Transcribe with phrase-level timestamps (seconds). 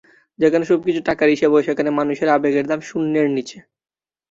[0.39, 3.57] যেখানে সবকিছু টাকার হিসাবে হয়, সেখানে মানুষের আবেগের দাম শূন্যের নিচে।